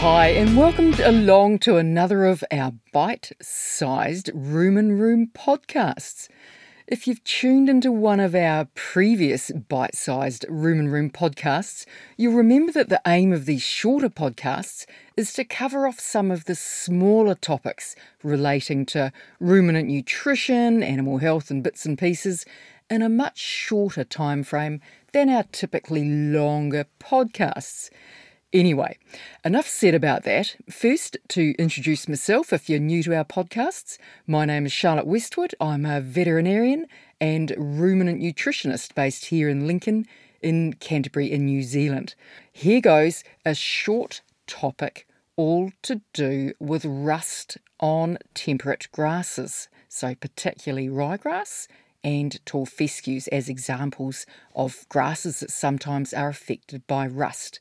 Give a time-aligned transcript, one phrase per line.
[0.00, 6.28] Hi, and welcome along to another of our bite sized Rumen Room podcasts.
[6.86, 11.86] If you've tuned into one of our previous bite sized Rumen Room podcasts,
[12.18, 14.84] you'll remember that the aim of these shorter podcasts
[15.16, 21.50] is to cover off some of the smaller topics relating to ruminant nutrition, animal health,
[21.50, 22.44] and bits and pieces
[22.90, 24.80] in a much shorter time frame
[25.12, 27.88] than our typically longer podcasts.
[28.56, 28.96] Anyway,
[29.44, 30.56] enough said about that.
[30.70, 35.54] First, to introduce myself if you're new to our podcasts, my name is Charlotte Westwood.
[35.60, 36.86] I'm a veterinarian
[37.20, 40.06] and ruminant nutritionist based here in Lincoln,
[40.40, 42.14] in Canterbury, in New Zealand.
[42.50, 50.88] Here goes a short topic all to do with rust on temperate grasses, so particularly
[50.88, 51.68] ryegrass
[52.02, 57.60] and tall fescues as examples of grasses that sometimes are affected by rust.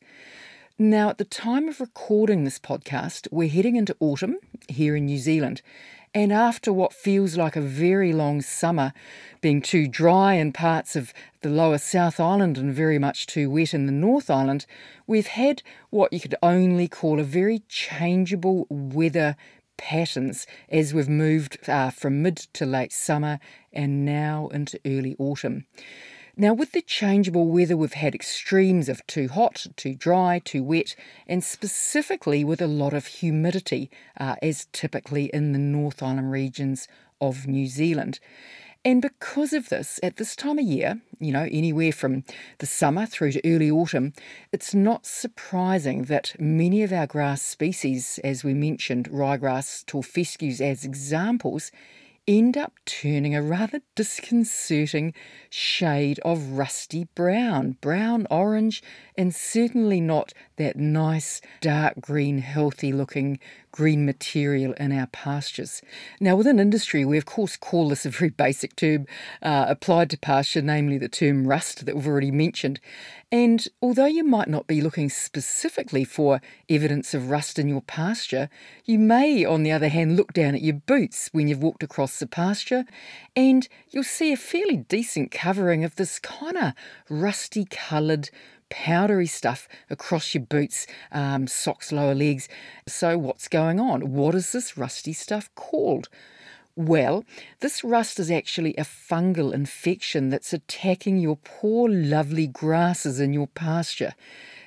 [0.78, 5.18] Now, at the time of recording this podcast, we're heading into autumn here in New
[5.18, 5.62] Zealand.
[6.14, 8.92] And after what feels like a very long summer,
[9.40, 13.74] being too dry in parts of the lower South Island and very much too wet
[13.74, 14.66] in the North Island,
[15.08, 19.38] we've had what you could only call a very changeable weather
[19.78, 23.40] patterns as we've moved uh, from mid to late summer
[23.72, 25.68] and now into early autumn.
[26.38, 30.94] Now, with the changeable weather, we've had extremes of too hot, too dry, too wet,
[31.28, 36.90] and specifically with a lot of humidity, uh, as typically in the North Island regions
[37.22, 38.20] of New Zealand.
[38.84, 42.26] And because of this, at this time of year, you know, anywhere from
[42.58, 44.12] the summer through to early autumn,
[44.52, 50.60] it's not surprising that many of our grass species, as we mentioned, ryegrass, tall fescues
[50.60, 51.72] as examples,
[52.28, 55.14] end up turning a rather disconcerting
[55.50, 58.82] shade of rusty brown, brown orange,
[59.18, 63.40] and certainly not that nice dark green, healthy looking
[63.76, 65.82] green material in our pastures.
[66.22, 69.06] Now, within industry, we of course call this a very basic term
[69.42, 72.80] uh, applied to pasture, namely the term rust that we've already mentioned.
[73.34, 76.40] And although you might not be looking specifically for
[76.70, 78.48] evidence of rust in your pasture,
[78.86, 82.18] you may, on the other hand, look down at your boots when you've walked across
[82.18, 82.86] the pasture
[83.36, 86.74] and you'll see a fairly decent covering of this kind of
[87.10, 88.30] rusty coloured
[88.70, 92.48] powdery stuff across your boots, um, socks, lower legs.
[92.88, 94.12] So, what's going on?
[94.12, 96.10] What is this rusty stuff called?
[96.78, 97.24] Well,
[97.62, 103.48] this rust is actually a fungal infection that's attacking your poor, lovely grasses in your
[103.48, 104.14] pasture.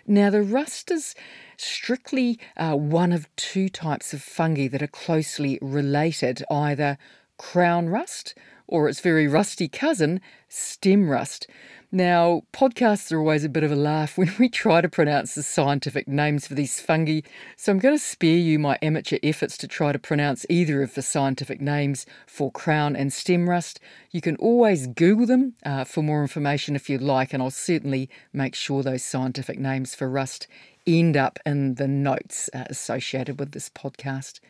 [0.06, 1.14] Now, the rust is
[1.58, 6.96] strictly uh, one of two types of fungi that are closely related either
[7.38, 8.34] crown rust
[8.66, 11.46] or its very rusty cousin, stem rust.
[11.90, 15.42] Now, podcasts are always a bit of a laugh when we try to pronounce the
[15.42, 17.20] scientific names for these fungi,
[17.56, 20.94] so I'm going to spare you my amateur efforts to try to pronounce either of
[20.94, 23.80] the scientific names for crown and stem rust.
[24.10, 28.10] You can always Google them uh, for more information if you'd like, and I'll certainly
[28.34, 30.46] make sure those scientific names for rust
[30.86, 34.40] end up in the notes uh, associated with this podcast.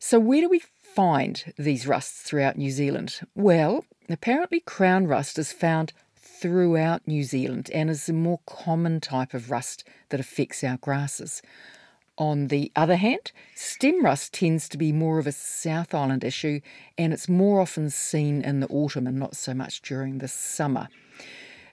[0.00, 0.62] So, where do we
[0.98, 3.20] find these rusts throughout New Zealand?
[3.36, 9.32] Well, apparently, crown rust is found throughout New Zealand and is a more common type
[9.32, 11.40] of rust that affects our grasses.
[12.16, 16.60] On the other hand, stem rust tends to be more of a South Island issue
[16.98, 20.88] and it's more often seen in the autumn and not so much during the summer.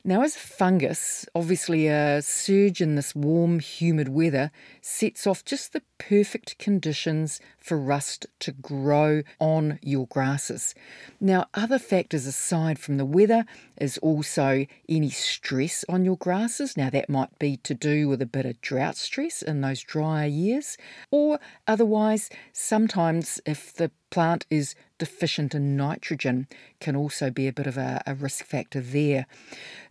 [0.07, 5.73] Now, as a fungus, obviously a surge in this warm, humid weather sets off just
[5.73, 10.75] the perfect conditions for rust to grow on your grasses.
[11.19, 13.45] Now, other factors aside from the weather
[13.81, 16.77] is also any stress on your grasses.
[16.77, 20.27] Now, that might be to do with a bit of drought stress in those drier
[20.27, 20.77] years,
[21.09, 26.47] or otherwise, sometimes if the plant is deficient in nitrogen
[26.79, 29.25] can also be a bit of a, a, risk factor there.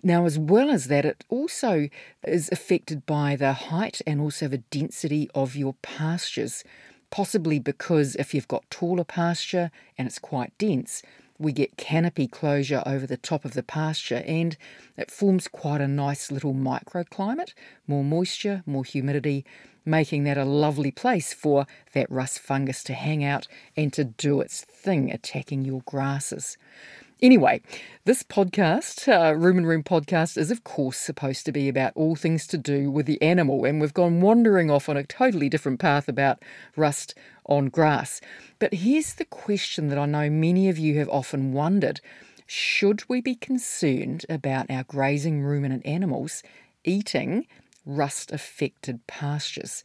[0.03, 1.91] Now, as well as that, it also
[2.27, 6.65] is affected by the height and also the density of your pastures,
[7.11, 11.03] possibly because if you've got taller pasture and it's quite dense,
[11.45, 14.57] we get canopy closure over the top of the pasture and
[14.97, 17.53] it forms quite a nice little microclimate,
[17.87, 19.45] more moisture, more humidity,
[19.85, 23.47] making that a lovely place for that rust fungus to hang out
[23.77, 26.57] and to do its thing, attacking your grasses.
[27.25, 27.63] Anyway,
[28.05, 32.47] this podcast, uh, Rumen Room podcast, is of course supposed to be about all things
[32.49, 36.07] to do with the animal, and we've gone wandering off on a totally different path
[36.07, 36.43] about
[36.77, 37.15] rust
[37.47, 38.21] on grass.
[38.59, 42.03] But here's the question that I know many of you have often wondered
[42.47, 46.43] Should we be concerned about our grazing ruminant animals
[46.85, 47.47] eating
[47.87, 49.83] rust affected pastures?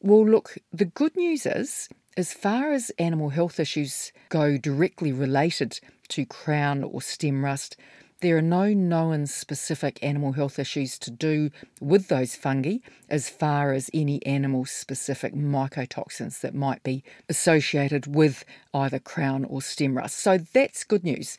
[0.00, 5.80] Well, look, the good news is, as far as animal health issues go directly related
[6.12, 7.76] to crown or stem rust,
[8.22, 11.50] there are no known specific animal health issues to do
[11.80, 12.76] with those fungi
[13.08, 19.60] as far as any animal specific mycotoxins that might be associated with either crown or
[19.60, 20.18] stem rust.
[20.18, 21.36] So that's good news.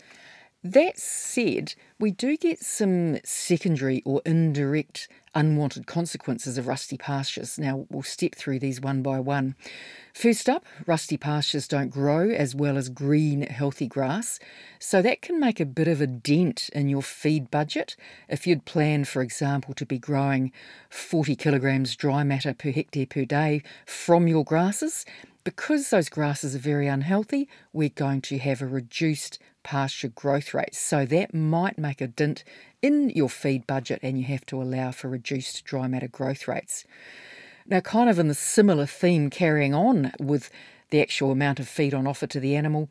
[0.62, 7.57] That said, we do get some secondary or indirect unwanted consequences of rusty pastures.
[7.57, 9.56] Now, we'll step through these one by one.
[10.13, 14.39] First up, rusty pastures don't grow as well as green, healthy grass,
[14.80, 17.95] so that can make a bit of a dent in your feed budget.
[18.30, 20.51] If you'd planned, for example, to be growing
[20.89, 25.06] 40 kilograms dry matter per hectare per day from your grasses,
[25.44, 30.75] because those grasses are very unhealthy, we're going to have a reduced pasture growth rate.
[30.75, 32.44] So that might make a dent
[32.81, 36.86] in your feed budget and you have to allow for reduced dry matter growth rates.
[37.66, 40.50] Now, kind of in the similar theme, carrying on with
[40.94, 42.88] the actual amount of feed on offer to the animal.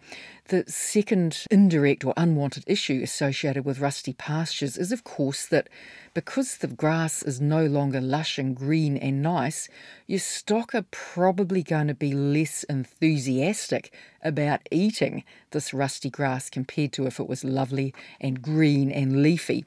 [0.49, 5.69] The second indirect or unwanted issue associated with rusty pastures is, of course, that
[6.12, 9.69] because the grass is no longer lush and green and nice,
[10.08, 15.22] your stock are probably going to be less enthusiastic about eating
[15.52, 19.64] this rusty grass compared to if it was lovely and green and leafy.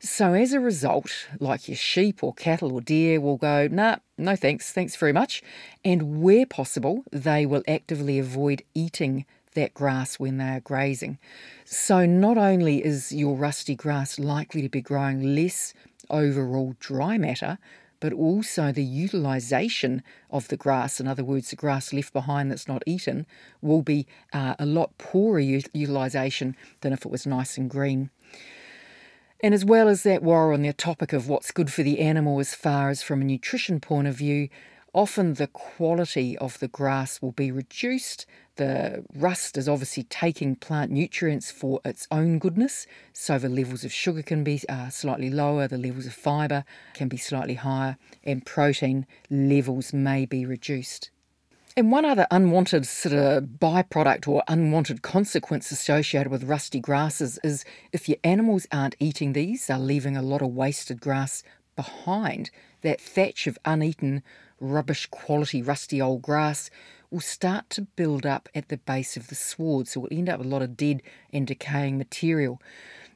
[0.00, 4.36] So, as a result, like your sheep or cattle or deer will go, nah, no
[4.36, 5.42] thanks, thanks very much.
[5.84, 11.18] And where possible, they will actively avoid eating that grass when they are grazing.
[11.64, 15.74] So, not only is your rusty grass likely to be growing less
[16.10, 17.58] overall dry matter,
[18.00, 22.68] but also the utilisation of the grass, in other words, the grass left behind that's
[22.68, 23.26] not eaten,
[23.62, 28.10] will be uh, a lot poorer utilisation than if it was nice and green.
[29.40, 32.40] And as well as that, while on the topic of what's good for the animal
[32.40, 34.48] as far as from a nutrition point of view,
[34.94, 38.24] often the quality of the grass will be reduced.
[38.56, 43.92] The rust is obviously taking plant nutrients for its own goodness, so the levels of
[43.92, 48.46] sugar can be uh, slightly lower, the levels of fibre can be slightly higher, and
[48.46, 51.10] protein levels may be reduced.
[51.76, 57.64] And one other unwanted sort of byproduct or unwanted consequence associated with rusty grasses is
[57.92, 61.42] if your animals aren't eating these, they're leaving a lot of wasted grass
[61.74, 62.52] behind.
[62.82, 64.22] That thatch of uneaten
[64.60, 66.70] rubbish quality rusty old grass
[67.14, 70.38] will start to build up at the base of the sward, so we'll end up
[70.38, 71.00] with a lot of dead
[71.32, 72.60] and decaying material.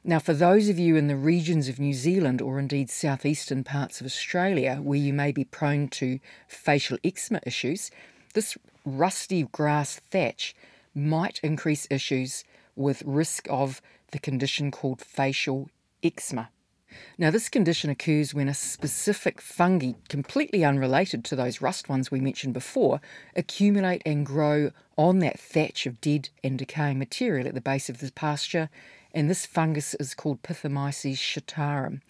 [0.05, 3.99] Now, for those of you in the regions of New Zealand or indeed southeastern parts
[3.99, 7.91] of Australia where you may be prone to facial eczema issues,
[8.33, 10.55] this rusty grass thatch
[10.95, 12.45] might increase issues
[12.77, 13.81] with risk of
[14.11, 15.69] the condition called facial
[16.01, 16.49] eczema.
[17.17, 22.19] Now, this condition occurs when a specific fungi, completely unrelated to those rust ones we
[22.19, 23.01] mentioned before,
[23.35, 27.99] accumulate and grow on that thatch of dead and decaying material at the base of
[27.99, 28.69] the pasture,
[29.13, 32.01] and this fungus is called Pithomyces chartarum.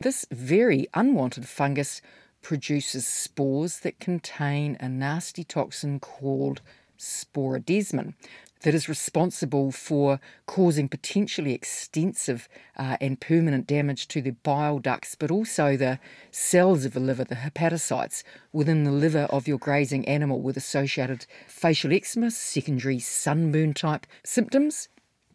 [0.00, 2.02] This very unwanted fungus
[2.42, 6.60] produces spores that contain a nasty toxin called
[6.98, 8.14] sporidesmin
[8.62, 15.14] that is responsible for causing potentially extensive uh, and permanent damage to the bile ducts,
[15.14, 15.98] but also the
[16.30, 18.22] cells of the liver, the hepatocytes
[18.52, 24.88] within the liver of your grazing animal with associated facial eczema, secondary sunburn type symptoms,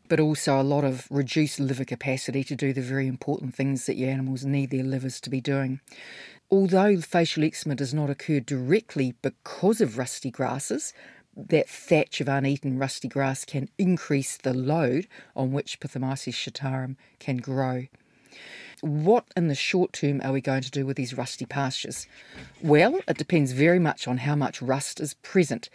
[0.07, 3.95] but also a lot of reduced liver capacity to do the very important things that
[3.95, 5.79] your animals need their livers to be doing.
[6.49, 10.93] Although facial eczema does not occur directly because of rusty grasses,
[11.35, 17.37] that thatch of uneaten rusty grass can increase the load on which Pithomyces chartarum can
[17.37, 17.87] grow.
[18.81, 22.07] What in the short term are we going to do with these rusty pastures?
[22.61, 25.69] Well, it depends very much on how much rust is present.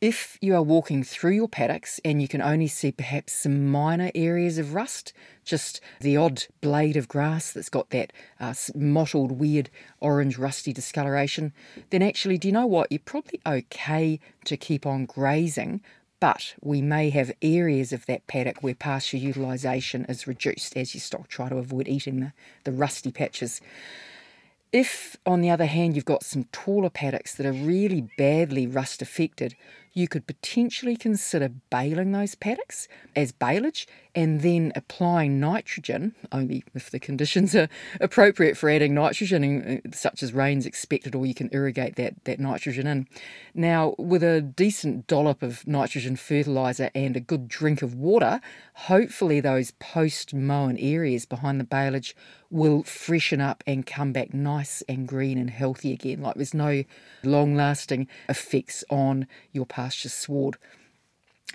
[0.00, 4.12] If you are walking through your paddocks and you can only see perhaps some minor
[4.14, 5.12] areas of rust,
[5.44, 11.52] just the odd blade of grass that's got that uh, mottled, weird orange rusty discoloration,
[11.90, 12.92] then actually, do you know what?
[12.92, 15.80] You're probably okay to keep on grazing,
[16.20, 21.00] but we may have areas of that paddock where pasture utilisation is reduced as you
[21.00, 23.60] stock try to avoid eating the, the rusty patches.
[24.70, 29.00] If, on the other hand, you've got some taller paddocks that are really badly rust
[29.00, 29.56] affected,
[29.98, 32.86] you could potentially consider baling those paddocks
[33.16, 37.68] as baleage and then applying nitrogen, only if the conditions are
[38.00, 42.38] appropriate for adding nitrogen, uh, such as rain's expected, or you can irrigate that, that
[42.38, 43.08] nitrogen in.
[43.54, 48.40] Now, with a decent dollop of nitrogen fertiliser and a good drink of water,
[48.74, 52.14] hopefully those post mown areas behind the baleage
[52.50, 56.22] will freshen up and come back nice and green and healthy again.
[56.22, 56.84] Like there's no
[57.22, 60.56] long lasting effects on your pasture sward.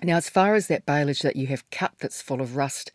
[0.02, 2.90] Now, as far as that baleage that you have cut that's full of rust,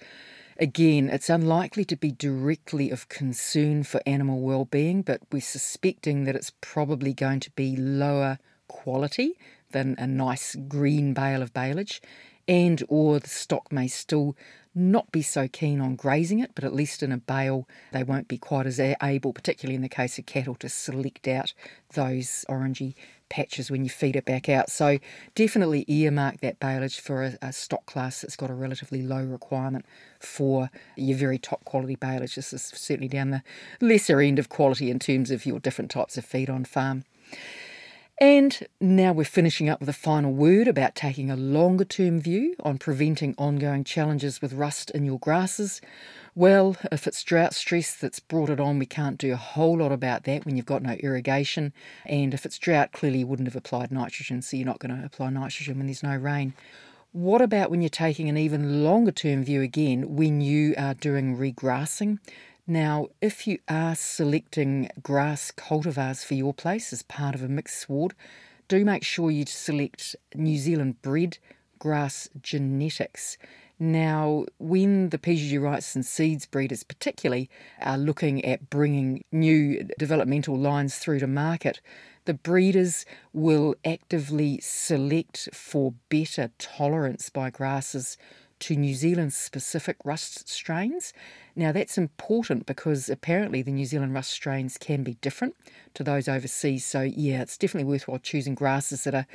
[0.58, 6.36] again, it's unlikely to be directly of concern for animal well-being, but we're suspecting that
[6.36, 8.38] it's probably going to be lower
[8.68, 9.38] quality
[9.72, 12.02] than a nice green bale of baleage,
[12.50, 14.36] and or the stock may still
[14.74, 18.28] not be so keen on grazing it, but at least in a bale they won't
[18.28, 21.54] be quite as able, particularly in the case of cattle, to select out
[21.94, 22.96] those orangey
[23.30, 24.72] patches when you feed it back out.
[24.72, 24.98] So
[25.36, 29.86] definitely earmark that baleage for a, a, stock class that's got a relatively low requirement
[30.20, 32.34] for your very top quality baleage.
[32.34, 33.44] This is certainly down the
[33.80, 37.04] lesser end of quality in terms of your different types of feed on farm.
[38.22, 42.54] And now we're finishing up with a final word about taking a longer term view
[42.60, 45.80] on preventing ongoing challenges with rust in your grasses.
[46.36, 49.94] Well, if it's drought stress that's brought it on, we can't do a whole lot
[49.94, 51.72] about that when you've got no irrigation.
[52.06, 55.06] And if it's drought, clearly you wouldn't have applied nitrogen, so you're not going to
[55.06, 56.56] apply nitrogen when there's no rain.
[57.14, 61.38] What about when you're taking an even longer term view again when you are doing
[61.38, 62.20] regrassing?
[62.70, 67.80] Now, if you are selecting grass cultivars for your place as part of a mixed
[67.80, 68.14] sward,
[68.68, 71.40] do make sure you select New Zealand bred
[71.80, 73.40] grass genetics.
[73.80, 77.50] Now, when the PGG and Seeds breeders, particularly,
[77.82, 81.82] are looking at bringing new developmental lines through to market,
[82.26, 88.16] the breeders will actively select for better tolerance by grasses
[88.60, 91.14] to New Zealand specific rust strains.
[91.60, 95.58] Now, that's important because apparently the New Zealand rust strains can be different
[95.94, 96.86] to those overseas.
[96.86, 99.28] So, yeah, it's definitely worthwhile choosing grasses that are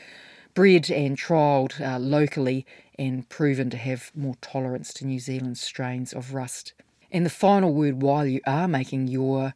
[0.54, 2.64] bred and trialled uh, locally
[2.98, 6.72] and proven to have more tolerance to New Zealand strains of rust.
[7.12, 9.52] And the final word while you are making your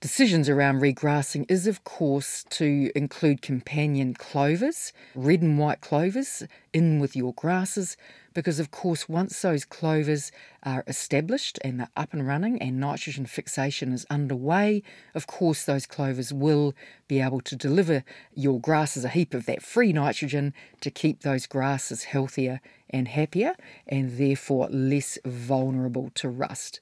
[0.00, 6.98] decisions around regrassing is, of course, to include companion clovers, red and white clovers, in
[6.98, 7.96] with your grasses,
[8.34, 10.32] because, of course, once those clovers
[10.64, 14.82] are established and they're up and running and nitrogen fixation is underway,
[15.14, 16.74] of course, those clovers will
[17.06, 21.46] be able to deliver your grasses a heap of that free nitrogen to keep those
[21.46, 22.60] grasses healthier
[22.90, 23.54] and happier
[23.86, 26.80] and therefore less vulnerable to rust.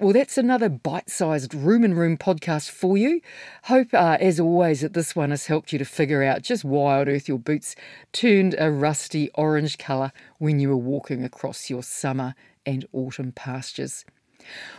[0.00, 3.20] Well, that's another bite sized Rumen Room podcast for you.
[3.64, 7.02] Hope, uh, as always, that this one has helped you to figure out just why
[7.02, 7.76] on earth your boots
[8.10, 14.06] turned a rusty orange colour when you were walking across your summer and autumn pastures.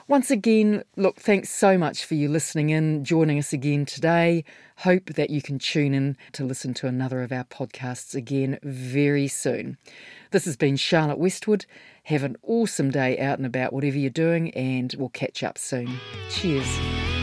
[0.07, 4.43] Once again, look, thanks so much for you listening in, joining us again today.
[4.77, 9.27] Hope that you can tune in to listen to another of our podcasts again very
[9.27, 9.77] soon.
[10.31, 11.65] This has been Charlotte Westwood.
[12.05, 15.99] Have an awesome day out and about, whatever you're doing, and we'll catch up soon.
[16.29, 17.20] Cheers.